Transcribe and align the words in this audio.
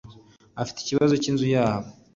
afite 0.61 0.77
ikibazo 0.81 1.13
cy 1.21 1.29
inzu 1.31 1.47
yabo 1.55 1.87